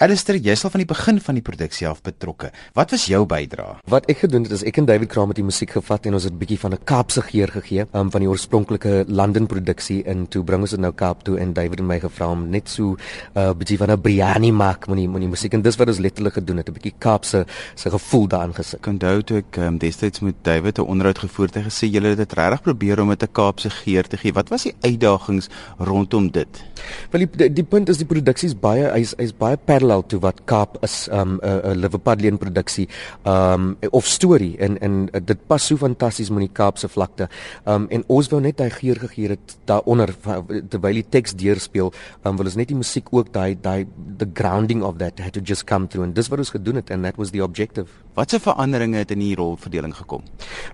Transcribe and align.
Alistair, 0.00 0.38
jy's 0.40 0.62
al 0.64 0.70
van 0.72 0.80
die 0.80 0.88
begin 0.88 1.18
van 1.20 1.36
die 1.36 1.42
produksie 1.44 1.84
af 1.84 1.98
betrokke. 2.00 2.48
Wat 2.72 2.94
was 2.94 3.02
jou 3.10 3.18
bydrae? 3.28 3.74
Wat 3.92 4.06
ek 4.08 4.22
gedoen 4.22 4.46
het 4.46 4.54
is 4.56 4.62
ek 4.64 4.78
en 4.80 4.86
David 4.88 5.10
Kramer 5.12 5.36
die 5.36 5.44
musiek 5.44 5.74
gevat 5.76 6.06
en 6.08 6.14
ons 6.16 6.24
het 6.24 6.32
'n 6.32 6.38
bietjie 6.40 6.56
van 6.58 6.72
'n 6.72 6.78
Kaapse 6.88 7.20
geur 7.20 7.48
gegee, 7.52 7.84
um, 7.92 8.10
van 8.10 8.20
die 8.20 8.28
oorspronklike 8.28 9.04
London 9.08 9.46
produksie 9.46 10.02
in 10.06 10.26
toe 10.26 10.42
bring 10.42 10.62
ons 10.62 10.70
dit 10.70 10.80
nou 10.80 10.92
Kaap 10.92 11.22
toe 11.22 11.36
en 11.38 11.52
David 11.52 11.80
en 11.80 11.86
my 11.86 12.00
gevra 12.00 12.30
om 12.30 12.48
net 12.48 12.68
so 12.68 12.96
'n 12.96 12.96
uh, 13.36 13.52
bietjie 13.52 13.76
van 13.76 13.90
'n 13.90 14.00
biryani 14.00 14.52
maak 14.52 14.88
met 14.88 14.96
die 14.96 15.08
met 15.08 15.20
die 15.20 15.28
musiek 15.28 15.52
en 15.52 15.62
dis 15.62 15.76
wat 15.76 15.88
ons 15.88 15.98
letterlik 15.98 16.32
gedoen 16.32 16.56
het, 16.56 16.68
'n 16.68 16.72
bietjie 16.72 16.94
Kaapse 16.98 17.44
se 17.74 17.90
gevoel 17.90 18.26
daarin 18.26 18.54
gesit. 18.54 18.80
Ek 18.80 18.86
onthou 18.86 19.22
toe 19.22 19.36
ek 19.36 19.56
um, 19.56 19.78
destyds 19.78 20.20
met 20.20 20.34
David 20.42 20.78
'n 20.78 20.82
onderhoud 20.82 21.18
gevoer 21.18 21.46
het, 21.46 21.54
hy 21.54 21.62
gesê 21.62 21.92
julle 21.92 22.08
het 22.08 22.16
dit 22.16 22.32
regtig 22.32 22.62
probeer 22.62 23.00
om 23.00 23.08
met 23.08 23.22
'n 23.22 23.32
Kaapse 23.32 23.68
geur 23.68 24.08
te 24.08 24.16
gee. 24.16 24.32
Wat 24.32 24.48
was 24.48 24.62
die 24.62 24.74
uitdagings 24.80 25.48
rondom 25.78 26.30
dit? 26.30 26.48
Wel 27.10 27.26
die, 27.26 27.36
die, 27.36 27.52
die 27.52 27.64
punt 27.64 27.88
is 27.88 27.98
die 27.98 28.06
produksie 28.06 28.48
is 28.48 28.58
baie 28.58 28.90
hy's 28.92 29.14
hy's 29.18 29.36
baie 29.36 29.56
parallel 29.56 29.89
to 30.08 30.20
wat 30.22 30.44
Kaap 30.46 30.78
is 30.86 31.08
'n 31.08 31.18
um, 31.18 31.40
'n 31.42 31.80
Liverpudlian 31.82 32.38
produksie 32.38 32.88
um 33.24 33.76
of 33.90 34.06
storie 34.06 34.56
en 34.58 34.78
en 34.78 35.08
dit 35.24 35.46
pas 35.46 35.66
so 35.66 35.76
fantasties 35.76 36.30
met 36.30 36.46
die 36.46 36.52
Kaapse 36.52 36.88
vlakte. 36.88 37.28
Um 37.66 37.86
en 37.90 38.04
ons 38.06 38.28
wou 38.28 38.40
net 38.40 38.56
daai 38.56 38.70
geur 38.70 38.96
gegee 38.96 39.28
het 39.28 39.56
daaronder 39.64 40.14
terwyl 40.68 40.94
die 40.94 41.06
teks 41.08 41.34
deurspeel, 41.34 41.92
um 42.24 42.36
wil 42.36 42.46
ons 42.46 42.56
net 42.56 42.68
die 42.68 42.76
musiek 42.76 43.06
ook 43.10 43.32
daai 43.32 43.56
daai 43.60 43.86
the 44.18 44.28
grounding 44.34 44.82
of 44.82 44.98
that 44.98 45.18
had 45.18 45.32
to 45.32 45.40
just 45.40 45.64
come 45.66 45.86
through 45.86 46.06
and 46.06 46.14
dis 46.14 46.28
wat 46.28 46.38
ons 46.38 46.50
gedoen 46.50 46.76
het 46.76 46.90
and 46.90 47.04
that 47.04 47.16
was 47.16 47.30
the 47.30 47.42
objective. 47.42 47.88
Watse 48.20 48.36
veranderinge 48.40 48.98
het 49.00 49.10
in 49.14 49.22
die 49.22 49.32
rolverdeling 49.32 49.94
gekom? 49.96 50.26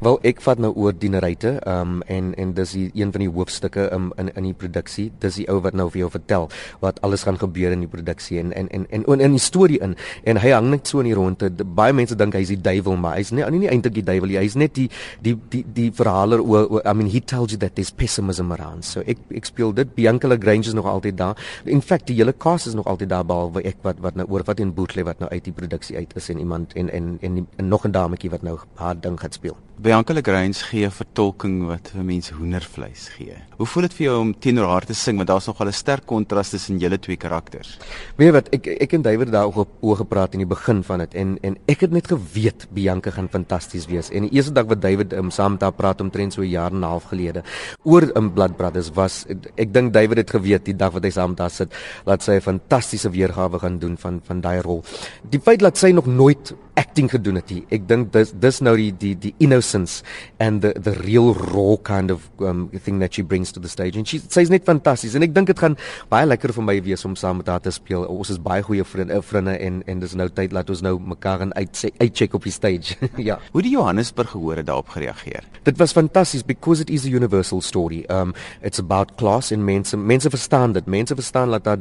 Wel 0.03 0.17
ek 0.27 0.41
vat 0.43 0.59
nou 0.59 0.73
oor 0.75 0.95
dieneryte 0.99 1.53
um 1.71 2.01
en 2.11 2.33
en 2.35 2.55
dis 2.57 2.73
die, 2.75 2.87
een 2.99 3.13
van 3.15 3.23
die 3.23 3.29
hoofstukke 3.31 3.85
um, 3.95 4.09
in 4.19 4.33
in 4.35 4.49
die 4.49 4.55
produksie. 4.55 5.13
Dis 5.23 5.37
die 5.39 5.47
ou 5.53 5.61
wat 5.63 5.77
nou 5.79 5.87
vir 5.93 6.01
jou 6.01 6.09
vertel 6.11 6.49
wat 6.83 6.99
alles 7.07 7.23
gaan 7.23 7.39
gebeur 7.39 7.71
in 7.77 7.85
die 7.85 7.91
produksie 7.93 8.41
en 8.43 8.51
en 8.53 8.67
en 8.75 8.87
en 8.91 9.23
in 9.29 9.37
die 9.37 9.43
storie 9.43 9.79
in 9.79 9.95
en 10.25 10.41
hy 10.43 10.51
hang 10.57 10.73
net 10.73 10.91
so 10.91 11.05
in 11.05 11.07
die 11.07 11.15
ronde. 11.15 11.53
Baie 11.79 11.95
mense 11.95 12.17
dink 12.19 12.35
hy's 12.35 12.51
die 12.51 12.59
duiwel, 12.59 12.97
maar 12.99 13.15
hy's 13.21 13.31
nie 13.31 13.47
nie, 13.47 13.63
nie 13.63 13.71
eintlik 13.71 13.95
die 14.01 14.05
duiwel 14.11 14.33
nie. 14.33 14.41
Hy's 14.43 14.59
net 14.59 14.75
die 14.75 14.89
die 15.23 15.37
die 15.55 15.63
die 15.79 15.87
verhaler 15.95 16.43
oor 16.43 16.83
I 16.83 16.97
mean 16.99 17.13
he 17.15 17.21
tells 17.21 17.55
you 17.55 17.61
that 17.63 17.77
there's 17.79 17.95
pessimism 17.95 18.51
around. 18.53 18.85
So 18.91 19.07
ek 19.07 19.23
ek 19.31 19.47
speel 19.53 19.71
dit 19.77 19.95
Bianca 19.95 20.27
Lagrange 20.27 20.67
is 20.67 20.75
nog 20.75 20.91
altyd 20.91 21.17
daar. 21.23 21.39
In 21.65 21.81
fact 21.81 22.11
die 22.11 22.19
hele 22.19 22.35
cast 22.35 22.67
is 22.67 22.75
nog 22.75 22.91
altyd 22.91 23.15
daar 23.15 23.25
behalwe 23.25 23.63
ek 23.63 23.87
wat 23.87 24.03
wat 24.03 24.19
nou 24.19 24.27
oor 24.35 24.43
wat 24.51 24.59
in 24.59 24.75
Bootle 24.75 25.07
wat 25.07 25.23
nou 25.23 25.31
uit 25.31 25.45
die 25.47 25.55
produksie 25.55 25.97
uit 25.97 26.19
is 26.19 26.31
en 26.35 26.43
iemand 26.43 26.75
en 26.75 26.91
en 26.91 27.19
en, 27.23 27.36
en, 27.37 27.49
en 27.57 27.69
nog 27.69 27.87
'n 27.87 27.91
dametjie 27.91 28.31
wat 28.31 28.43
nou 28.43 28.59
haar 28.75 29.01
ding 29.01 29.21
gaan 29.21 29.33
speel. 29.33 29.57
Bianca 29.77 30.15
Lagrange 30.15 30.63
gee 30.71 30.89
vertolking 30.89 31.59
wat 31.69 31.91
vir 31.93 32.05
mense 32.09 32.33
hoendervleis 32.33 33.11
gee. 33.13 33.35
Hoe 33.59 33.67
voel 33.69 33.85
dit 33.85 33.97
vir 33.99 34.05
jou 34.07 34.15
om 34.23 34.31
teenoor 34.33 34.71
haar 34.71 34.87
te 34.89 34.95
sing 34.97 35.19
want 35.21 35.29
daar's 35.29 35.47
nog 35.47 35.61
'n 35.61 35.73
sterk 35.73 36.07
kontras 36.07 36.51
tussen 36.51 36.79
julle 36.79 36.99
twee 36.99 37.17
karakters? 37.17 37.77
Weet 38.17 38.33
wat 38.33 38.49
ek 38.55 38.67
ek 38.67 38.93
en 38.95 39.03
David 39.03 39.33
daar 39.33 39.53
ook 39.53 39.69
oor 39.81 39.97
gepraat 39.97 40.33
in 40.33 40.39
die 40.39 40.47
begin 40.49 40.83
van 40.83 40.99
dit 41.01 41.15
en 41.15 41.39
en 41.43 41.57
ek 41.69 41.81
het 41.81 41.91
net 41.93 42.07
geweet 42.07 42.67
Bianca 42.73 43.11
gaan 43.11 43.29
fantasties 43.29 43.87
wees. 43.87 44.11
En 44.11 44.23
die 44.23 44.33
eerste 44.33 44.53
dag 44.53 44.65
wat 44.65 44.81
David 44.81 45.13
um, 45.13 45.31
saam 45.31 45.53
met 45.53 45.61
haar 45.61 45.73
praat 45.73 46.01
omtrent 46.01 46.33
so 46.33 46.41
'n 46.41 46.49
jaar 46.49 46.73
en 46.73 46.81
'n 46.81 46.83
half 46.83 47.05
gelede 47.05 47.43
oor 47.85 48.11
um, 48.17 48.33
Blood 48.33 48.57
Brothers 48.57 48.91
was 48.95 49.27
ek 49.57 49.75
dink 49.75 49.93
David 49.93 50.17
het 50.17 50.31
geweet 50.31 50.65
die 50.65 50.77
dag 50.77 50.93
wat 50.93 51.05
hy 51.05 51.11
saam 51.11 51.31
met 51.31 51.39
haar 51.39 51.51
sit 51.51 51.75
dat 52.05 52.23
sy 52.23 52.33
'n 52.33 52.41
fantastiese 52.41 53.11
weergawe 53.11 53.59
gaan 53.59 53.79
doen 53.79 53.97
van 53.99 54.21
van 54.25 54.41
daai 54.41 54.61
rol. 54.61 54.83
Die 55.29 55.41
feit 55.41 55.61
dat 55.61 55.77
sy 55.77 55.91
nog 55.91 56.07
nooit 56.07 56.55
acting 56.77 57.11
gedoen 57.11 57.35
het. 57.35 57.53
Ek 57.73 57.89
dink 57.89 58.13
dis 58.13 58.33
dis 58.37 58.61
nou 58.61 58.77
die 58.77 58.93
die 58.93 59.15
die 59.19 59.35
innocence 59.67 60.03
and 60.39 60.63
the 60.63 60.73
the 60.79 60.95
real 61.03 61.35
raw 61.35 61.77
kind 61.83 62.11
of 62.11 62.29
um 62.41 62.69
thing 62.85 63.01
that 63.01 63.15
she 63.15 63.23
brings 63.23 63.53
to 63.53 63.61
the 63.61 63.69
stage 63.69 63.97
and 63.97 64.07
she 64.07 64.19
says 64.19 64.51
net 64.51 64.65
fantasties 64.65 65.15
en 65.15 65.23
ek 65.27 65.35
dink 65.35 65.51
dit 65.51 65.59
gaan 65.59 65.77
baie 66.13 66.27
lekker 66.27 66.53
vir 66.57 66.67
my 66.67 66.77
wees 66.85 67.05
om 67.09 67.17
saam 67.17 67.41
met 67.41 67.49
haar 67.51 67.63
te 67.63 67.73
speel. 67.75 68.05
Ons 68.07 68.31
is 68.35 68.41
baie 68.43 68.63
goeie 68.63 68.85
vriende, 68.85 69.19
vriende 69.23 69.57
en 69.59 69.83
en 69.87 70.03
dis 70.03 70.15
nou 70.19 70.29
tyd 70.29 70.55
laat 70.55 70.71
ons 70.71 70.83
nou 70.85 70.95
mekaar 71.15 71.43
gaan 71.43 71.55
uit 71.57 71.83
uitcheck 72.01 72.37
op 72.39 72.47
die 72.47 72.55
stage. 72.55 72.97
ja. 73.29 73.39
Hoe 73.53 73.65
die 73.65 73.73
Johannesburg 73.75 74.31
gehoor 74.35 74.61
het 74.61 74.69
daarop 74.69 74.93
gereageer. 74.95 75.47
Dit 75.69 75.79
was 75.81 75.95
fantasties 75.97 76.45
because 76.47 76.83
it 76.85 76.91
is 76.91 77.07
a 77.07 77.11
universal 77.11 77.63
story. 77.63 78.05
Um 78.13 78.35
it's 78.63 78.83
about 78.83 79.17
class 79.21 79.53
and 79.53 79.65
mense 79.65 79.97
mense 79.97 80.31
verstaan 80.31 80.77
dit. 80.77 80.87
Mense 80.87 81.15
verstaan 81.15 81.51
dat 81.51 81.65
daar 81.65 81.79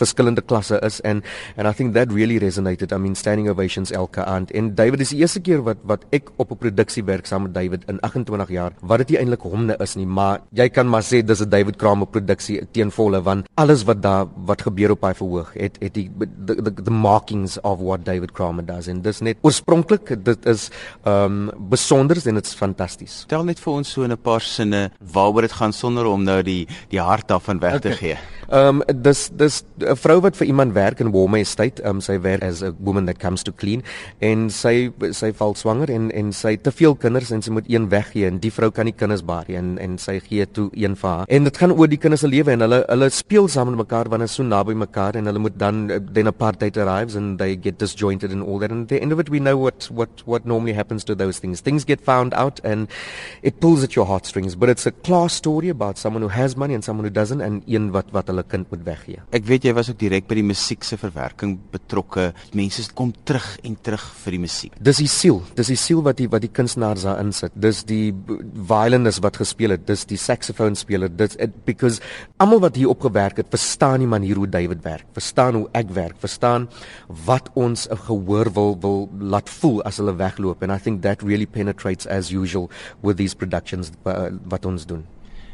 verskillende 0.00 0.42
klasse 0.42 0.80
is 0.86 1.00
and 1.02 1.24
and 1.56 1.68
I 1.68 1.72
think 1.76 1.94
that 1.94 2.12
really 2.12 2.38
resonated. 2.38 2.92
I 2.92 2.98
mean 2.98 3.14
standing 3.14 3.48
ovations 3.50 3.92
elke 3.92 4.24
aand 4.24 4.50
en 4.56 4.74
David 4.74 5.04
is 5.04 5.14
die 5.14 5.22
eerste 5.22 5.42
keer 5.44 5.62
wat 5.66 5.82
wat 5.86 6.06
ek 6.10 6.30
op 6.36 6.52
'n 6.52 6.58
produksie 6.80 7.04
werk 7.04 7.28
saam 7.28 7.44
met 7.44 7.54
David 7.54 7.84
in 7.88 8.00
28 8.00 8.48
jaar. 8.48 8.72
Wat 8.80 9.02
dit 9.02 9.12
nie 9.12 9.18
eintlik 9.20 9.44
homne 9.44 9.76
is 9.84 9.96
nie 9.98 10.06
maar 10.06 10.40
jy 10.56 10.68
kan 10.72 10.88
maar 10.88 11.04
sê 11.04 11.20
dis 11.22 11.40
'n 11.40 11.50
David 11.50 11.76
Kramer 11.76 12.06
produksie 12.06 12.60
teen 12.72 12.90
volle 12.90 13.20
want 13.22 13.46
alles 13.56 13.84
wat 13.84 14.02
daar 14.02 14.26
wat 14.46 14.62
gebeur 14.62 14.90
op 14.90 15.02
hy 15.02 15.12
verhoog 15.14 15.52
het 15.54 15.76
het 15.80 15.94
die 15.94 16.10
the, 16.46 16.54
the, 16.54 16.72
the 16.84 16.90
markings 16.90 17.58
of 17.62 17.80
what 17.80 18.04
David 18.04 18.32
Kramer 18.32 18.64
does. 18.64 18.88
En 18.88 19.02
dis 19.02 19.20
net 19.20 19.36
oorspronklik 19.42 20.24
dit 20.24 20.46
is 20.46 20.70
um 21.04 21.50
besonder 21.68 22.16
en 22.26 22.34
dit's 22.34 22.54
fantasties. 22.54 23.24
Tel 23.28 23.44
net 23.44 23.60
vir 23.60 23.72
ons 23.72 23.90
so 23.90 24.02
in 24.02 24.12
'n 24.12 24.16
paar 24.16 24.40
sinne 24.40 24.90
waaroor 25.12 25.42
dit 25.42 25.52
gaan 25.52 25.72
sonder 25.72 26.06
om 26.06 26.24
nou 26.24 26.42
die 26.42 26.66
die 26.88 27.00
hart 27.00 27.28
daarvan 27.28 27.60
weg 27.60 27.76
okay. 27.76 27.90
te 27.90 27.96
gee. 27.96 28.16
Um 28.50 28.82
dis 28.86 29.30
dis 29.32 29.62
'n 29.78 29.96
vrou 29.96 30.20
wat 30.20 30.36
vir 30.36 30.46
iemand 30.46 30.72
werk 30.72 31.00
in 31.00 31.12
Walmer 31.12 31.40
Estate. 31.40 31.82
Um 31.84 32.00
sy 32.00 32.18
werk 32.20 32.42
as 32.42 32.62
a 32.62 32.72
woman 32.78 33.06
that 33.06 33.18
comes 33.18 33.42
to 33.42 33.52
clean. 33.52 33.82
En 34.18 34.50
sy 34.50 34.90
sy 35.10 35.32
val 35.32 35.54
swanger 35.54 35.90
en 35.90 36.10
en 36.10 36.32
sy 36.32 36.50
het 36.50 36.64
te 36.70 36.76
veel 36.76 36.94
kinders 37.02 37.30
en 37.34 37.42
sy 37.42 37.52
moet 37.54 37.68
een 37.70 37.88
weggee 37.90 38.28
en 38.28 38.38
die 38.42 38.52
vrou 38.54 38.70
kan 38.74 38.86
nie 38.86 38.94
kinders 38.94 39.22
baar 39.26 39.48
nie 39.48 39.56
en 39.58 39.72
en 39.82 39.96
sy 39.98 40.18
gee 40.22 40.46
toe 40.46 40.68
een 40.78 40.94
vir 41.00 41.10
haar. 41.10 41.28
En 41.28 41.46
dit 41.48 41.60
gaan 41.62 41.74
oor 41.74 41.90
die 41.90 41.98
kinders 42.00 42.22
se 42.24 42.30
lewe 42.30 42.54
en 42.54 42.64
hulle 42.64 42.80
hulle 42.86 43.08
speel 43.14 43.48
saam 43.50 43.70
met 43.70 43.80
mekaar 43.82 44.10
wanneer 44.12 44.30
so 44.30 44.46
naby 44.46 44.76
mekaar 44.78 45.18
en 45.18 45.30
hulle 45.30 45.42
moet 45.42 45.56
dan 45.58 45.88
then 46.14 46.30
apartheid 46.30 46.78
arrives 46.78 47.16
and 47.18 47.38
they 47.38 47.56
get 47.56 47.78
disjointed 47.78 48.32
and 48.32 48.46
all 48.46 48.58
that. 48.62 48.70
And 48.70 48.84
at 48.84 48.88
the 48.94 49.00
end 49.00 49.12
of 49.12 49.22
it 49.22 49.30
we 49.30 49.40
know 49.40 49.56
what 49.58 49.88
what 49.90 50.22
what 50.26 50.46
normally 50.46 50.74
happens 50.76 51.04
to 51.04 51.16
those 51.16 51.40
things. 51.40 51.60
Things 51.60 51.84
get 51.84 52.00
found 52.00 52.34
out 52.34 52.60
and 52.64 52.88
it 53.42 53.60
pulls 53.60 53.82
at 53.82 53.96
your 53.96 54.06
heartstrings 54.06 54.54
but 54.54 54.68
it's 54.68 54.86
a 54.86 54.92
class 54.92 55.34
story 55.34 55.68
about 55.68 55.98
someone 55.98 56.22
who 56.22 56.32
has 56.32 56.56
money 56.56 56.74
and 56.74 56.84
someone 56.84 57.04
who 57.04 57.14
doesn't 57.14 57.40
and 57.40 57.62
een 57.66 57.90
wat 57.90 58.12
wat 58.12 58.30
hulle 58.30 58.44
kind 58.46 58.70
moet 58.70 58.84
weggee. 58.86 59.18
Ek 59.34 59.46
weet 59.48 59.66
jy 59.66 59.74
was 59.74 59.90
ook 59.90 59.98
direk 59.98 60.28
by 60.30 60.38
die 60.38 60.46
musiek 60.46 60.86
se 60.86 61.00
verwerking 61.00 61.58
betrokke. 61.72 62.30
Mense 62.54 62.86
kom 62.94 63.12
terug 63.24 63.48
en 63.64 63.76
terug 63.82 64.06
vir 64.24 64.38
die 64.38 64.42
musiek. 64.46 64.78
Dis 64.78 65.02
die 65.02 65.10
siel, 65.10 65.42
dis 65.56 65.72
die 65.72 65.78
siel 65.80 66.04
wat 66.06 66.20
die 66.20 66.28
wat 66.30 66.44
die 66.44 66.52
kunstenaars 66.60 67.06
daar 67.08 67.20
insit. 67.22 67.54
Dis 67.58 67.82
die 67.88 68.12
violinist 68.68 69.22
wat 69.24 69.40
gespeel 69.40 69.74
het, 69.76 69.86
dis 69.88 70.06
die 70.08 70.18
saxophone 70.20 70.78
speler. 70.78 71.10
Dit 71.10 71.36
because 71.68 72.00
almal 72.40 72.62
wat 72.66 72.78
hier 72.78 72.92
opgewerk 72.92 73.40
het, 73.40 73.50
verstaan 73.52 74.04
die 74.04 74.10
manier 74.10 74.40
hoe 74.40 74.48
David 74.48 74.84
werk. 74.86 75.06
Verstaan 75.16 75.58
hoe 75.58 75.68
ek 75.76 75.92
werk, 75.96 76.18
verstaan 76.20 76.68
wat 77.26 77.50
ons 77.54 77.88
'n 77.88 77.96
gehoor 78.06 78.52
wil 78.52 78.76
wil 78.80 79.08
laat 79.18 79.48
voel 79.48 79.82
as 79.82 79.96
hulle 79.96 80.14
wegloop 80.16 80.62
and 80.62 80.72
I 80.72 80.78
think 80.78 81.02
that 81.02 81.22
really 81.22 81.46
penetrates 81.46 82.06
as 82.06 82.30
usual 82.30 82.70
with 83.02 83.16
these 83.16 83.34
productions 83.34 83.92
uh, 84.06 84.30
wat 84.48 84.66
ons 84.66 84.86
doen. 84.86 85.04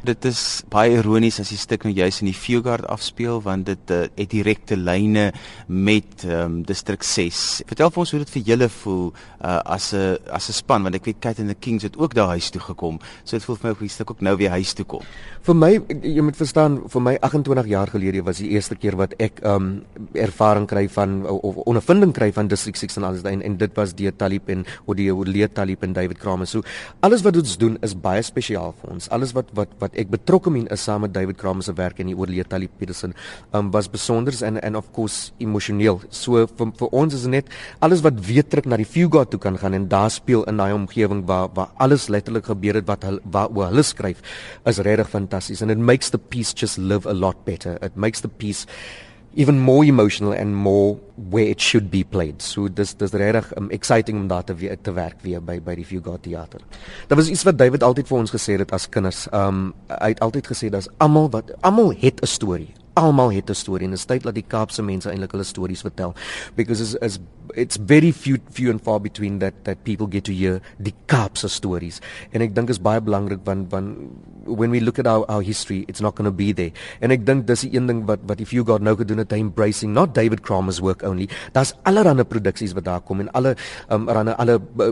Dit 0.05 0.25
is 0.29 0.61
baie 0.69 0.93
ironies 0.99 1.39
as 1.41 1.49
die 1.49 1.57
stuk 1.57 1.87
nou 1.87 1.91
juis 1.95 2.19
in 2.21 2.27
die 2.29 2.37
Fieldguard 2.37 2.85
afspeel 2.93 3.39
want 3.41 3.65
dit 3.65 3.93
uh, 3.93 4.03
het 4.13 4.29
direkte 4.29 4.75
lyne 4.77 5.31
met 5.67 6.21
um, 6.29 6.59
District 6.67 7.05
6. 7.05 7.63
Vertel 7.65 7.89
vir 7.89 8.01
ons 8.03 8.13
hoe 8.13 8.19
dit 8.21 8.33
vir 8.35 8.43
julle 8.51 8.67
voel 8.69 9.07
uh, 9.09 9.57
as 9.65 9.93
'n 9.97 10.19
as 10.29 10.49
'n 10.49 10.53
span 10.53 10.83
want 10.85 10.95
ek 10.95 11.05
weet 11.09 11.19
Kate 11.19 11.41
and 11.41 11.49
the 11.49 11.55
Kings 11.57 11.83
het 11.83 11.97
ook 11.97 12.13
daar 12.13 12.27
huis 12.37 12.49
toe 12.49 12.61
gekom. 12.61 12.99
So 13.23 13.37
dit 13.37 13.43
voel 13.45 13.55
vir 13.55 13.67
my 13.69 13.71
of 13.71 13.79
die 13.79 13.89
stuk 13.89 14.11
ook 14.11 14.21
nou 14.21 14.35
weer 14.37 14.49
huis 14.49 14.73
toe 14.73 14.85
kom. 14.85 15.01
Vir 15.41 15.55
my 15.55 15.71
jy 16.03 16.21
moet 16.21 16.37
verstaan 16.37 16.81
vir 16.87 17.01
my 17.01 17.17
28 17.21 17.65
jaar 17.67 17.87
gelede 17.87 18.23
was 18.23 18.37
die 18.37 18.49
eerste 18.49 18.75
keer 18.75 18.95
wat 18.95 19.13
ek 19.17 19.41
um 19.43 19.83
ervaring 20.13 20.67
kry 20.67 20.87
van 20.87 21.25
of 21.25 21.55
ondervinding 21.65 22.13
kry 22.13 22.31
van 22.31 22.47
District 22.47 22.77
6 22.77 22.97
en 22.97 23.03
alles 23.03 23.21
daai 23.23 23.33
en, 23.33 23.41
en 23.41 23.57
dit 23.57 23.73
was 23.73 23.93
die 23.93 24.11
Talib 24.11 24.49
en 24.49 24.65
hoe 24.85 24.95
die 24.95 25.09
Leet 25.09 25.55
Talib 25.55 25.83
en 25.83 25.93
David 25.93 26.19
Kramer. 26.19 26.45
So 26.45 26.61
alles 27.01 27.23
wat 27.23 27.35
ons 27.35 27.57
doen 27.57 27.77
is 27.81 27.95
baie 27.95 28.21
spesiaal 28.21 28.75
vir 28.81 28.93
ons. 28.93 29.09
Alles 29.09 29.33
wat 29.33 29.49
wat 29.53 29.69
wat 29.79 29.86
ek 29.95 30.09
betrokke 30.11 30.51
min 30.53 30.67
is 30.73 30.83
saam 30.83 31.01
met 31.05 31.13
David 31.13 31.37
Kramer 31.37 31.63
se 31.63 31.73
werk 31.77 31.99
en 31.99 32.11
die 32.11 32.17
oorlede 32.17 32.47
Talib 32.49 32.71
Peterson 32.79 33.13
um, 33.53 33.71
was 33.71 33.87
besonder 33.87 34.33
en 34.43 34.59
en 34.61 34.75
of 34.75 34.91
course 34.91 35.31
emosioneel. 35.39 36.01
So 36.09 36.45
vir, 36.47 36.71
vir 36.79 36.91
ons 36.91 37.13
is 37.13 37.25
net 37.29 37.49
alles 37.79 38.03
wat 38.05 38.19
weer 38.27 38.43
terug 38.43 38.65
na 38.65 38.77
die 38.77 38.87
Fugard 38.87 39.31
toe 39.31 39.39
kan 39.39 39.57
gaan 39.57 39.73
en 39.73 39.87
daar 39.87 40.11
speel 40.11 40.43
in 40.49 40.57
daai 40.57 40.73
omgewing 40.73 41.25
waar 41.29 41.49
waar 41.53 41.71
alles 41.77 42.07
letterlik 42.07 42.49
gebeur 42.51 42.81
het 42.81 42.87
wat 42.87 43.03
hulle 43.07 43.21
waar 43.23 43.49
hoe 43.53 43.67
hulle 43.69 43.83
skryf 43.83 44.23
is 44.65 44.79
regtig 44.79 45.09
fantasties 45.09 45.61
and 45.61 45.71
it 45.71 45.77
makes 45.79 46.09
the 46.09 46.19
piece 46.19 46.53
just 46.53 46.77
live 46.77 47.07
a 47.07 47.13
lot 47.13 47.45
better. 47.45 47.77
It 47.81 47.95
makes 47.95 48.21
the 48.21 48.29
piece 48.29 48.65
even 49.37 49.59
more 49.59 49.85
emotional 49.85 50.33
and 50.33 50.55
more 50.55 50.97
where 51.29 51.45
it 51.45 51.61
should 51.61 51.91
be 51.91 52.03
played. 52.03 52.41
So 52.41 52.67
dis 52.67 52.95
dis 52.97 53.13
regtig 53.13 53.51
um, 53.57 53.69
exciting 53.69 54.17
om 54.23 54.27
daar 54.27 54.43
te 54.43 54.55
weer 54.57 54.77
te 54.81 54.93
werk 54.97 55.21
weer 55.21 55.41
by 55.41 55.59
by 55.61 55.75
die 55.77 56.01
God 56.01 56.23
Theater. 56.23 56.61
Daar 57.07 57.21
was 57.21 57.29
iets 57.29 57.45
wat 57.45 57.57
David 57.57 57.83
altyd 57.85 58.09
vir 58.09 58.17
ons 58.17 58.33
gesê 58.33 58.57
het 58.57 58.73
as 58.73 58.89
kinders. 58.89 59.27
Um 59.31 59.73
hy 59.93 60.09
het 60.15 60.23
altyd 60.25 60.49
gesê 60.49 60.71
dat 60.73 60.89
almal 60.97 61.29
wat 61.29 61.53
almal 61.61 61.93
het 62.01 62.21
'n 62.21 62.27
storie. 62.27 62.73
Almal 62.97 63.31
het 63.31 63.49
'n 63.49 63.55
storie 63.55 63.85
en 63.85 63.93
dit 63.93 63.99
is 63.99 64.05
tyd 64.05 64.23
dat 64.23 64.33
die 64.33 64.45
Kaapse 64.47 64.81
mense 64.83 65.09
eintlik 65.09 65.31
hulle 65.31 65.43
stories 65.43 65.81
vertel 65.81 66.15
because 66.55 66.81
it's, 66.81 66.95
it's 67.01 67.19
it's 67.55 67.77
very 67.77 68.11
few 68.11 68.37
few 68.51 68.69
and 68.69 68.81
far 68.81 68.99
between 68.99 69.39
that 69.39 69.53
that 69.63 69.83
people 69.83 70.07
get 70.07 70.23
to 70.25 70.33
hear 70.33 70.61
die 70.81 70.93
Kaapse 71.07 71.49
stories. 71.49 72.01
En 72.31 72.43
ek 72.43 72.55
dink 72.55 72.71
is 72.73 72.81
baie 72.81 73.01
belangrik 73.03 73.43
want 73.45 73.71
want 73.71 73.97
when 74.47 74.71
we 74.71 74.79
look 74.79 74.99
at 74.99 75.07
our 75.07 75.25
our 75.27 75.43
history 75.43 75.83
it's 75.87 76.01
not 76.01 76.15
going 76.15 76.27
to 76.27 76.35
be 76.35 76.51
there. 76.53 76.73
En 76.99 77.11
ek 77.11 77.25
dink 77.27 77.45
dis 77.47 77.65
die 77.67 77.77
een 77.77 77.87
ding 77.87 78.03
wat 78.09 78.23
wat 78.27 78.41
if 78.43 78.53
you 78.55 78.65
got 78.67 78.83
nou 78.83 78.95
gedoen 78.99 79.23
het 79.23 79.35
embracing 79.37 79.93
not 79.93 80.15
David 80.15 80.41
Kramer's 80.41 80.79
work 80.83 81.03
only. 81.07 81.29
Daar's 81.55 81.73
allerlei 81.87 82.25
produksies 82.27 82.75
wat 82.77 82.87
daar 82.87 83.01
kom 83.01 83.23
en 83.23 83.31
alle 83.37 83.55
um, 83.91 84.07
alle 84.09 84.35
alle 84.35 84.59
uh, 84.81 84.91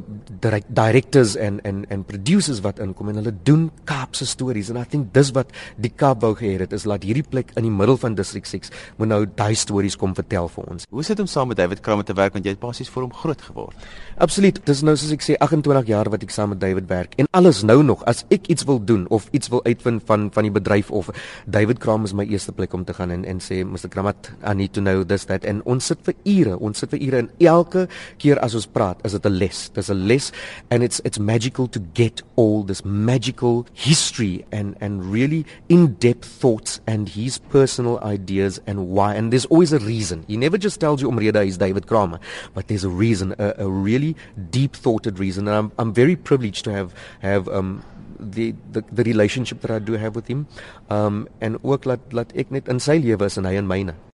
directors 0.69 1.36
en 1.36 1.60
en 1.63 1.84
en 1.90 2.06
producers 2.06 2.62
wat 2.66 2.80
inkom 2.80 3.10
en 3.12 3.22
hulle 3.24 3.36
doen 3.44 3.69
Kaapse 3.84 4.25
stories. 4.25 4.69
En 4.69 4.80
I 4.81 4.86
think 4.88 5.13
dis 5.13 5.31
wat 5.36 5.51
die 5.81 5.92
Kaap 5.96 6.22
wou 6.22 6.36
gehê 6.36 6.58
het 6.60 6.74
is 6.74 6.86
laat 6.86 7.04
hierdie 7.04 7.25
plek 7.28 7.51
in 7.56 7.68
die 7.68 7.74
middel 7.74 7.95
van 7.98 8.16
District 8.16 8.48
6 8.48 8.72
moet 8.98 9.08
nou 9.08 9.26
daai 9.26 9.56
stories 9.56 9.96
kom 9.96 10.16
vertel 10.16 10.48
vir 10.48 10.64
ons. 10.72 10.86
Hoe 10.90 11.04
sit 11.04 11.20
om 11.20 11.28
saam 11.28 11.48
met 11.48 11.58
David 11.58 11.80
Kramer 11.80 12.06
te 12.06 12.14
werk 12.14 12.34
want 12.34 12.46
jy 12.46 12.56
het 12.56 12.60
basies 12.60 12.90
vir 12.90 13.04
hom 13.04 13.14
groot 13.14 13.42
geword? 13.42 13.88
Absoluut. 14.18 14.62
Dis 14.66 14.82
nou 14.82 14.96
soos 14.96 15.12
ek 15.12 15.24
sê 15.26 15.38
28 15.40 15.88
jaar 15.88 16.10
wat 16.10 16.24
ek 16.24 16.34
saam 16.34 16.54
met 16.54 16.60
David 16.60 16.88
werk 16.90 17.16
en 17.22 17.30
alles 17.32 17.64
nou 17.64 17.82
nog 17.84 18.04
as 18.06 18.24
ek 18.30 18.48
iets 18.48 18.66
wil 18.70 18.80
doen 18.80 19.06
of 19.10 19.28
iets 19.32 19.52
wil 19.54 19.64
uitvind 19.66 20.04
van 20.06 20.30
van 20.32 20.48
die 20.48 20.54
bedryf 20.54 20.92
of 20.92 21.10
David 21.46 21.80
Kramer 21.84 22.06
is 22.06 22.14
my 22.14 22.26
eerste 22.26 22.52
plek 22.56 22.74
om 22.74 22.86
te 22.86 22.94
gaan 22.94 23.12
en 23.12 23.26
en 23.26 23.42
sê 23.44 23.64
Mr 23.66 23.90
Kramat 23.90 24.32
I 24.44 24.54
need 24.54 24.74
to 24.74 24.82
know 24.82 25.04
this 25.04 25.26
that 25.26 25.46
en 25.46 25.62
ons 25.66 25.86
sit 25.86 26.00
vir 26.08 26.16
ure, 26.24 26.58
ons 26.60 26.80
sit 26.80 26.92
vir 26.92 27.02
ure 27.08 27.24
en 27.24 27.30
elke 27.40 27.88
keer 28.22 28.40
as 28.46 28.56
ons 28.58 28.68
praat 28.68 29.02
is 29.06 29.14
dit 29.18 29.26
'n 29.26 29.38
les. 29.38 29.70
Dis 29.74 29.90
'n 29.90 30.08
les 30.08 30.32
and 30.70 30.84
it's 30.84 31.02
it's 31.04 31.20
magical 31.20 31.68
to 31.68 31.80
get 31.94 32.24
all 32.36 32.64
this 32.64 32.84
magical 32.84 33.66
history 33.74 34.46
and 34.52 34.76
and 34.82 35.04
really 35.12 35.46
in-depth 35.68 36.26
thoughts 36.26 36.82
and 36.88 37.10
his 37.10 37.40
personal 37.86 38.00
ideas 38.04 38.60
and 38.68 38.88
why 38.90 39.16
and 39.16 39.32
there's 39.32 39.46
always 39.46 39.74
a 39.74 39.80
reason. 39.80 40.26
He 40.28 40.38
never 40.38 40.58
just 40.58 40.80
tells 40.80 41.02
you 41.02 41.10
umreda 41.10 41.46
is 41.46 41.58
David 41.58 41.88
Kramer, 41.88 42.20
but 42.54 42.68
there's 42.68 42.84
a 42.84 42.90
reason, 42.90 43.36
a, 43.38 43.54
a 43.58 43.70
really 43.70 44.16
deep-thoughted 44.52 45.20
reason. 45.20 45.48
And 45.48 45.56
I'm 45.58 45.72
I'm 45.78 45.94
very 45.94 46.16
privileged 46.16 46.64
to 46.66 46.72
have 46.72 46.94
have 47.22 47.48
um 47.50 47.84
the 48.20 48.56
the 48.72 48.84
the 48.92 49.04
relationship 49.04 49.62
that 49.62 49.72
I 49.72 49.80
do 49.80 49.94
have 49.94 50.16
with 50.16 50.28
him. 50.28 50.48
Um 50.90 51.28
en 51.40 51.60
ook 51.64 51.86
laat 51.86 52.12
laat 52.12 52.34
ek 52.36 52.52
net 52.52 52.68
in 52.68 52.80
sy 52.80 52.98
lewe 52.98 53.26
is 53.26 53.38
en 53.38 53.46
hy 53.46 53.56
in 53.62 53.68
myne. 53.68 53.96